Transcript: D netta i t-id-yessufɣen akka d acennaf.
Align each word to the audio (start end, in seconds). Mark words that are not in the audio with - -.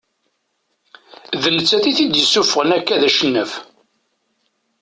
D 1.41 1.43
netta 1.55 1.77
i 1.89 1.91
t-id-yessufɣen 1.97 2.75
akka 2.77 2.95
d 3.01 3.03
acennaf. 3.07 3.51